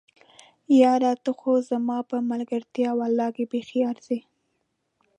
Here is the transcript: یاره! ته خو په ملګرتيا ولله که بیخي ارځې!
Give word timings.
یاره! 0.81 1.11
ته 1.23 1.31
خو 1.39 1.51
په 2.09 2.17
ملګرتيا 2.31 2.89
ولله 2.99 3.27
که 3.35 3.43
بیخي 3.51 3.79
ارځې! 3.91 4.19